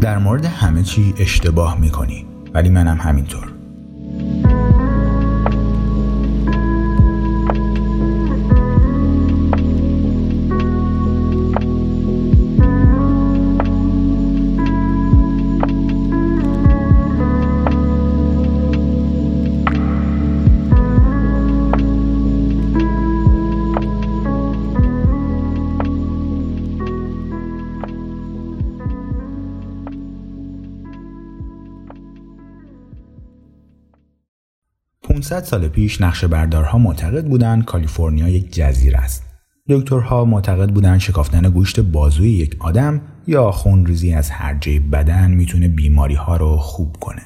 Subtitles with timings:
[0.00, 3.59] در مورد همه چی اشتباه می‌کنی ولی منم همینطور.
[35.20, 39.24] 500 سال پیش نقشه بردارها معتقد بودند کالیفرنیا یک جزیره است.
[39.68, 45.68] دکترها معتقد بودند شکافتن گوشت بازوی یک آدم یا خونریزی از هر جای بدن می‌تونه
[45.68, 47.22] بیماری ها رو خوب کنه.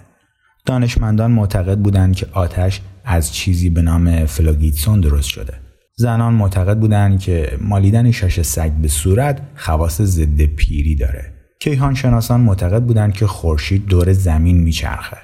[0.66, 5.54] دانشمندان معتقد بودند که آتش از چیزی به نام فلاگیتسون درست شده.
[5.96, 11.34] زنان معتقد بودند که مالیدن شاش سگ به صورت خواص ضد پیری داره.
[11.60, 15.16] کیهان شناسان معتقد بودند که خورشید دور زمین میچرخه.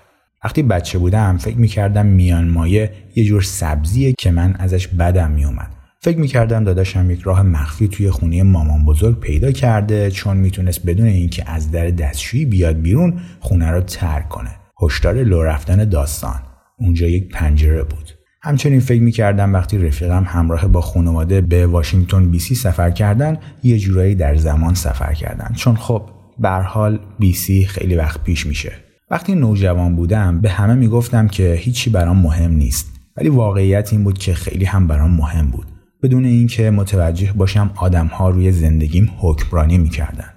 [0.44, 5.70] وقتی بچه بودم فکر می‌کردم میان مایه یه جور سبزیه که من ازش بدم میومد.
[6.02, 11.06] فکر می‌کردم داداشم یک راه مخفی توی خونه مامان بزرگ پیدا کرده چون می‌تونست بدون
[11.06, 14.50] اینکه از در دستشویی بیاد بیرون خونه رو ترک کنه.
[14.82, 16.42] هشدار لو رفتن داستان.
[16.78, 18.10] اونجا یک پنجره بود.
[18.42, 23.78] همچنین فکر می‌کردم وقتی رفیقم همراه با خانواده به واشنگتن بی سی سفر کردن یه
[23.78, 26.02] جورایی در زمان سفر کردن چون خب
[26.38, 28.72] به حال بی سی خیلی وقت پیش میشه
[29.10, 33.00] وقتی نوجوان بودم به همه می‌گفتم که هیچی برام مهم نیست.
[33.16, 35.66] ولی واقعیت این بود که خیلی هم برام مهم بود.
[36.02, 40.30] بدون اینکه متوجه باشم آدمها روی زندگیم حکمرانی می‌کردن.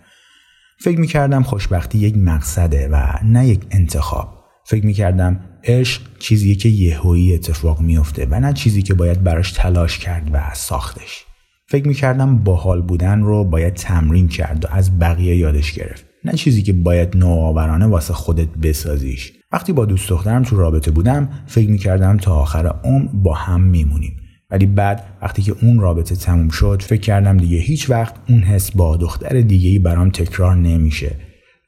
[0.80, 4.44] فکر می‌کردم خوشبختی یک مقصده و نه یک انتخاب.
[4.66, 10.00] فکر می‌کردم عشق چیزیه که یهویی اتفاق میفته و نه چیزی که باید براش تلاش
[10.00, 11.26] کرد و ساختش.
[11.68, 16.13] فکر می‌کردم باحال بودن رو باید تمرین کرد و از بقیه یادش گرفت.
[16.26, 19.34] نه چیزی که باید نوآورانه واسه خودت بسازیش.
[19.52, 24.18] وقتی با دوست دخترم تو رابطه بودم فکر می‌کردم تا آخر عمر با هم میمونیم.
[24.52, 28.72] ولی بعد وقتی که اون رابطه تموم شد فکر کردم دیگه هیچ وقت اون حس
[28.72, 31.16] با دختر دیگه ای برام تکرار نمیشه.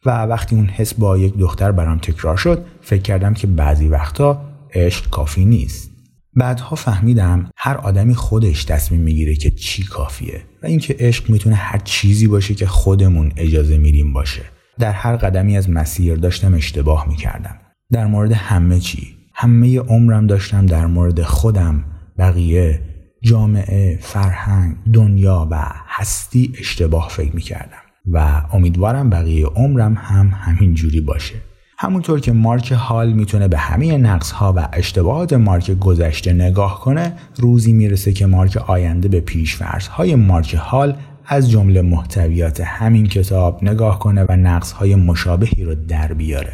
[0.05, 4.41] و وقتی اون حس با یک دختر برام تکرار شد فکر کردم که بعضی وقتا
[4.73, 5.94] عشق کافی نیست.
[6.35, 11.77] بعدها فهمیدم هر آدمی خودش تصمیم می‌گیره که چی کافیه و اینکه عشق می‌تونه هر
[11.77, 14.41] چیزی باشه که خودمون اجازه میریم باشه.
[14.79, 17.55] در هر قدمی از مسیر داشتم اشتباه می‌کردم.
[17.91, 19.15] در مورد همه چی.
[19.33, 21.83] همه عمرم داشتم در مورد خودم.
[22.17, 22.81] بقیه
[23.21, 27.77] جامعه فرهنگ دنیا و هستی اشتباه فکر می‌کردم.
[28.11, 31.35] و امیدوارم بقیه عمرم هم همین جوری باشه.
[31.77, 37.13] همونطور که مارک حال می‌تونه به همه نقص ها و اشتباهات مارک گذشته نگاه کنه
[37.35, 43.63] روزی می‌رسه که مارک آینده به پیشفرض های مارک حال از جمله محتویات همین کتاب
[43.63, 46.53] نگاه کنه و نقص های مشابهی رو در بیاره.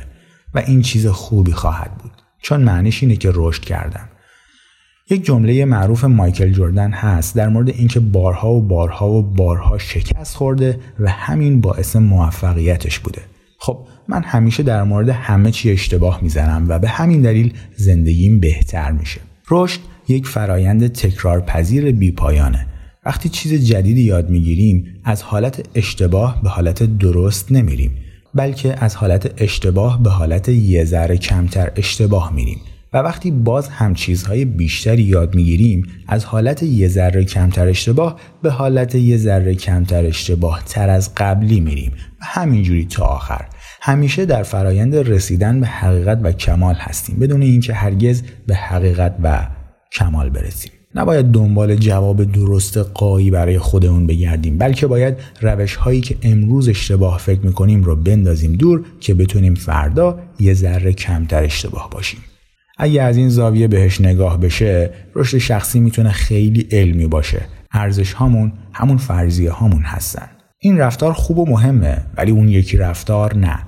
[0.54, 2.12] و این چیز خوبی خواهد بود
[2.42, 4.10] چون معنیش اینه که رشد کردم
[5.10, 10.36] یک جمله معروف مایکل جردن هست در مورد اینکه بارها و بارها و بارها شکست
[10.36, 13.22] خورده و همین باعث موفقیتش بوده.
[13.60, 18.92] خب من همیشه در مورد همه چی اشتباه می‌زنم و به همین دلیل زندگیم بهتر
[18.92, 19.22] میشه.
[19.52, 22.68] رشد یک فرایند تکرار پذیر بی پایانه
[23.06, 27.92] وقتی چیز جدیدی یاد می‌گیریم از حالت اشتباه به حالت درست نمیریم
[28.36, 32.58] بلکه از حالت اشتباه به حالت یه ذره کمتر اشتباه میریم.
[32.94, 38.52] و وقتی باز هم چیزهای بیشتری یاد می‌گیریم از حالت یه ذره کمتر اشتباه به
[38.52, 43.46] حالت یه ذره کمتر اشتباه تر از قبلی میریم و همینجوری تا آخر.
[43.82, 49.48] همیشه در فرایند رسیدن به حقیقت و کمال هستیم بدون اینکه هرگز به حقیقت و
[49.92, 50.72] کمال برسیم.
[50.96, 57.18] نباید دنبال جواب درست قایی برای خودمون بگردیم بلکه باید روش هایی که امروز اشتباه
[57.18, 62.20] فکر می‌کنیم رو بندازیم دور که بتونیم فردا یه ذره کمتر اشتباه باشیم.
[62.84, 67.42] اگه از این زاویه بهش نگاه بشه رشد شخصی می‌تونه خیلی علمی باشه.
[67.72, 70.28] ارزش هامون همون فرضیه هامون هستن.
[70.60, 73.60] این رفتار خوب و مهمه ولی اون یکی رفتار نه.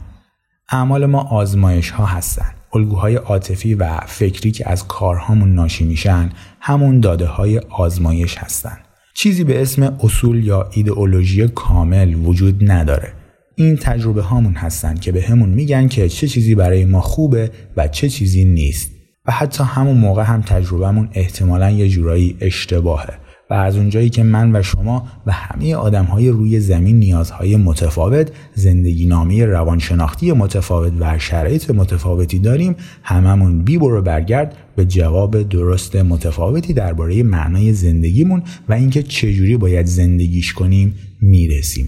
[0.71, 2.51] اعمال ما آزمایش ها هستن.
[2.73, 6.29] الگوهای عاطفی و فکری که از کارهامون ناشی میشن
[6.59, 8.77] همون داده های آزمایش هستن.
[9.15, 13.13] چیزی به اسم اصول یا ایدئولوژی کامل وجود نداره.
[13.55, 17.88] این تجربه هامون هستن که به همون میگن که چه چیزی برای ما خوبه و
[17.88, 18.92] چه چیزی نیست.
[19.25, 23.13] و حتی همون موقع هم تجربهمون احتمالا یه جورایی اشتباهه.
[23.49, 28.31] و از اونجایی که من و شما و همه آدم های روی زمین نیازهای متفاوت
[28.55, 35.95] زندگی نامی روانشناختی متفاوت و شرایط متفاوتی داریم هممون بی برو برگرد به جواب درست
[35.95, 41.87] متفاوتی درباره معنای زندگیمون و اینکه چجوری باید زندگیش کنیم می‌رسیم.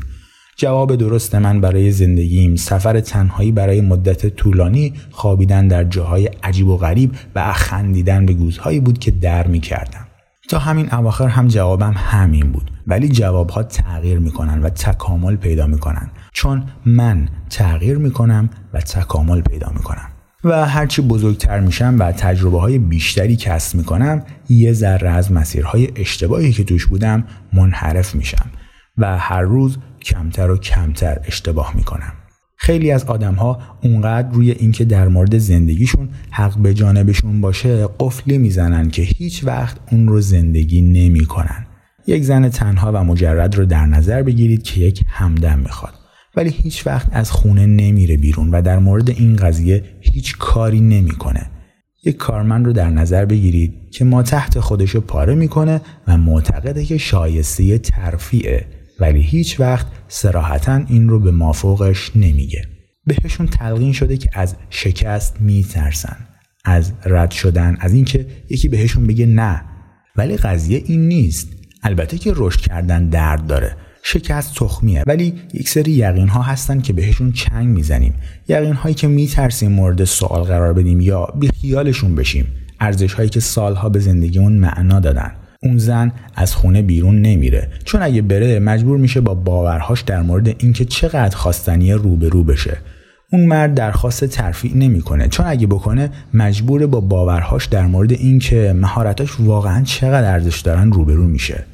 [0.57, 2.55] جواب درست من برای زندگیم.
[2.55, 8.79] سفر تنهایی برای مدت طولانی خوابیدن در جاهای عجیب و غریب و خندیدن به گوزهایی
[8.79, 10.07] بود که در می کردم.
[10.49, 12.71] تا همین اواخر هم جوابم همین بود.
[12.87, 16.09] ولی جوابها تغییر می‌کنن و تکامل پیدا می‌کنن.
[16.33, 20.07] چون من تغییر می‌کنم و تکامل پیدا می‌کنم.
[20.43, 26.51] و هرچی بزرگتر میشم و تجربه های بیشتری کسب می‌کنم یه ذره از مسیرهای اشتباهی
[26.51, 27.23] که توش بودم
[27.53, 28.45] منحرف میشم.
[28.97, 32.13] و هر روز کمتر و کمتر اشتباه می‌کنم
[32.57, 38.37] خیلی از آدم ها اونقدر روی اینکه در مورد زندگیشون حق به جانبشون باشه قفلی
[38.37, 41.65] می‌زنن که هیچ وقت اون رو زندگی نمی‌کنن.
[42.07, 45.93] یک زن تنها و مجرد رو در نظر بگیرید که یک همدم می‌خواد.
[46.35, 51.49] ولی هیچ وقت از خونه نمیره بیرون و در مورد این قضیه هیچ کاری نمی‌کنه.
[52.03, 56.97] یک کارمند رو در نظر بگیرید که ما تحت خودشو پاره می‌کنه و معتقده که
[56.97, 58.65] شایسته ترفیعه
[59.00, 62.62] ولی هیچ وقت سراحتا این رو به مافوقش نمیگه.
[63.07, 66.18] بهشون تلقین شده که از شکست میترسن.
[66.65, 69.62] از رد شدن از اینکه یکی بهشون بگه نه.
[70.15, 71.47] ولی قضیه این نیست.
[71.83, 73.75] البته که رشد کردن درد داره.
[74.03, 75.03] شکست تخمیه.
[75.07, 78.13] ولی یک سری یقین ها هستن که بهشون چنگ می‌زنیم.
[78.48, 82.48] یقین هایی که میترسیم مورد سوال قرار بدیم یا بی خیالشون بشیم.
[82.80, 85.36] ارزش هایی که سالها به زندگیمون معنا دادن.
[85.63, 87.69] اون زن از خونه بیرون نمیره.
[87.83, 92.77] چون اگه بره مجبور میشه با باورهاش در مورد اینکه چقدر خواستنی روبرو بشه.
[93.31, 95.27] اون مرد درخواست ترفیع نمی‌کنه.
[95.27, 101.27] چون اگه بکنه مجبور با باورهاش در مورد اینکه مهارتاش واقعا چقدر ارزش دارن روبرو
[101.27, 101.65] میشه.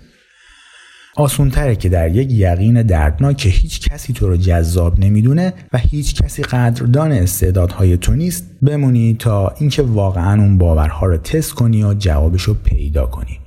[1.16, 6.22] آسونتره که در یک یقین دردناک که هیچ کسی تو رو جذاب نمی‌دونه و هیچ
[6.22, 11.94] کسی قدردان استعدادهای تو نیست بمونی تا اینکه واقعا اون باورها رو تست کنی و
[11.94, 13.41] جوابش رو پیدا کنی.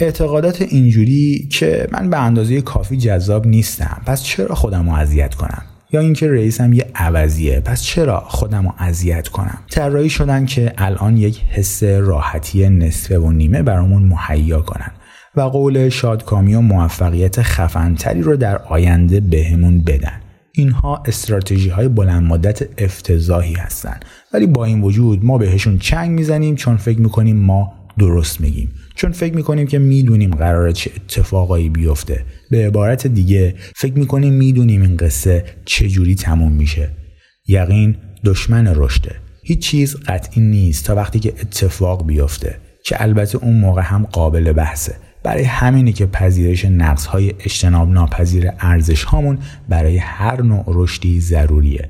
[0.00, 4.02] اعتقادات اینجوری که من به اندازه کافی جذاب نیستم.
[4.06, 5.62] پس چرا خودم رو اذیت کنم؟
[5.92, 7.60] یا اینکه رئیسم یه عوضیه.
[7.60, 13.32] پس چرا خودم رو اذیت کنم؟ طراحی شدن که الان یک حس راحتی نصفه و
[13.32, 14.90] نیمه برامون مهیا کنن
[15.36, 20.20] و قول شادکامی و موفقیت خفنتری رو در آینده بهمون بدن.
[20.52, 24.00] اینها استراتژی های بلند مدت افتضاحی هستن.
[24.32, 28.72] ولی با این وجود ما بهشون چنگ می‌زنیم چون فکر می‌کنیم ما درست میگیم.
[28.94, 32.24] چون فکر می‌کنیم که می‌دونیم قراره چه اتفاقایی بیفته.
[32.50, 36.90] به عبارت دیگه فکر می‌کنیم می‌دونیم این قصه چجوری تموم میشه.
[37.48, 39.16] یقین دشمن رشده.
[39.42, 44.52] هیچ چیز قطعی نیست تا وقتی که اتفاق بیفته که البته اون موقع هم قابل
[44.52, 44.94] بحثه.
[45.22, 49.38] برای همینه که پذیرش نقص های اجتناب ناپذیر ارزش هامون
[49.68, 51.88] برای هر نوع رشدی ضروریه.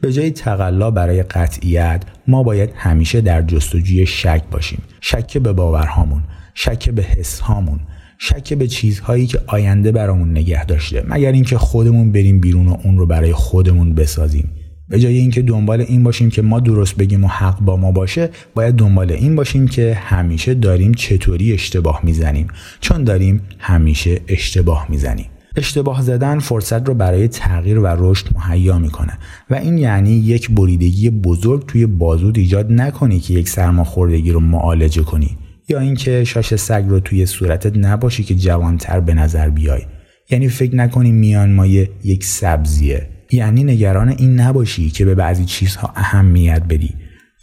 [0.00, 4.82] به جای تقلا برای قطعیت ما باید همیشه در جستجوی شک باشیم.
[5.00, 6.22] شک به باورهامون
[6.54, 7.80] شک به حس هامون
[8.18, 11.04] شک به چیزهایی که آینده برامون نگه داشته.
[11.08, 14.50] مگر اینکه خودمون بریم بیرون و اون رو برای خودمون بسازیم.
[14.88, 18.30] به جای اینکه دنبال این باشیم که ما درست بگیم و حق با ما باشه
[18.54, 22.48] باید دنبال این باشیم که همیشه داریم چطوری اشتباه می‌زنیم.
[22.80, 25.26] چون داریم همیشه اشتباه می‌زنیم.
[25.56, 29.18] اشتباه زدن فرصت رو برای تغییر و رشد مهیا می‌کنه.
[29.50, 35.02] و این یعنی یک بریدگی بزرگ توی بازود ایجاد نکنی که یک سرماخوردگی رو معالجه
[35.02, 35.38] کنی.
[35.68, 39.82] یا اینکه شاش سگ رو توی صورتت نباشی که جوانتر به نظر بیای.
[40.30, 43.08] یعنی فکر نکنی میان مایه یک سبزیه.
[43.30, 46.94] یعنی نگران این نباشی که به بعضی چیزها اهمیت بدی.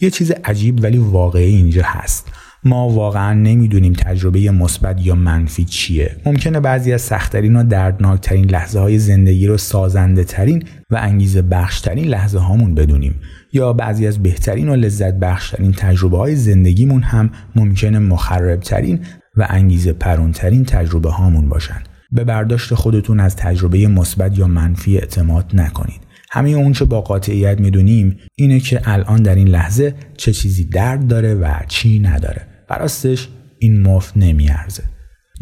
[0.01, 2.32] یه چیز عجیب ولی واقعی اینجا هست.
[2.65, 6.15] ما واقعا نمی‌دونیم تجربه مثبت یا منفی چیه.
[6.25, 12.05] ممکنه بعضی از سختترین و دردناکترین لحظه های زندگی رو سازنده ترین و انگیزه بخشترین
[12.05, 13.15] لحظه هامون بدونیم.
[13.53, 19.00] یا بعضی از بهترین و لذت بخشترین تجربه های زندگیمون هم ممکنه مخربترین
[19.38, 21.84] و انگیزه پرونترین تجربه هامون باشن.
[22.12, 26.01] به برداشت خودتون از تجربه مثبت یا منفی اعتماد نکنید.
[26.32, 31.08] همه اون چه با قاطعیت می‌دونیم اینه که الان در این لحظه چه چیزی درد
[31.08, 32.52] داره و چی نداره.
[32.77, 33.27] براستش
[33.60, 34.84] این مفت نمیارزه.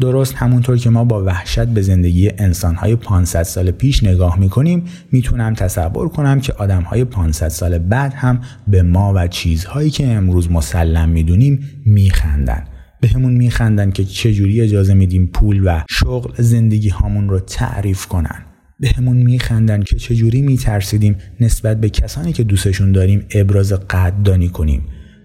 [0.00, 5.54] درست همونطور که ما با وحشت به زندگی انسانهای 500 سال پیش نگاه می‌کنیم می‌تونم
[5.54, 11.08] تصور کنم که آدمهای 500 سال بعد هم به ما و چیزهایی که امروز مسلم
[11.08, 12.64] می‌دونیم میخندن.
[13.00, 18.44] به همون میخندن که چجوری اجازه میدیم پول و شغل زندگی هامون رو تعریف کنن.
[18.80, 24.82] به همون میخندن که چجوری میترسیدیم نسبت به کسانی که دوستشون داریم ابراز قدردانی کنیم.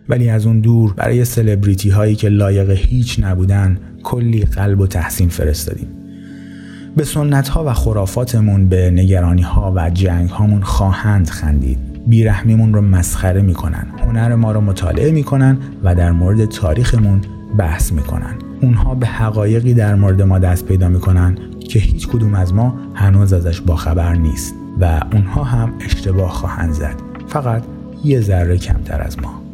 [0.10, 5.30] ولی از اون دور برای سلبریتی هایی که لایق هیچ نبودن کلی قلب و تحسین
[5.30, 5.88] فرستادیم.
[6.96, 11.78] به سنت ها و خرافاتمون به نگرانی ها و جنگ هامون خواهند خندید.
[12.08, 17.22] بیرحمیمون رو مسخره می‌کنن هنر ما رو مطالعه می‌کنن و در مورد تاریخمون
[17.58, 18.36] بحث می‌کنن.
[18.62, 21.38] اونها به حقایقی در مورد ما دست پیدا می‌کنن
[21.70, 26.96] که هیچ کدوم از ما هنوز ازش باخبر نیست و اونها هم اشتباه خواهند زد.
[27.28, 27.64] فقط
[28.04, 29.47] یه ذره کمتر از ما.